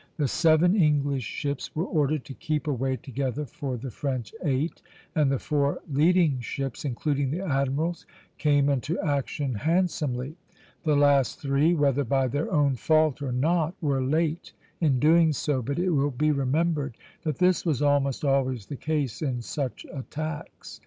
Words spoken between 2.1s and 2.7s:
to keep